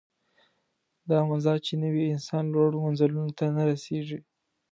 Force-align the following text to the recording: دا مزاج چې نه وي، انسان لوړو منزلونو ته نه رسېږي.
دا 1.09 1.17
مزاج 1.29 1.59
چې 1.67 1.73
نه 1.81 1.87
وي، 1.93 2.03
انسان 2.15 2.43
لوړو 2.53 2.83
منزلونو 2.85 3.31
ته 3.37 3.45
نه 3.55 3.63
رسېږي. 3.69 4.19